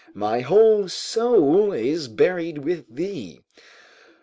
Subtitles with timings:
[0.15, 3.41] My whole soul is buried with thee.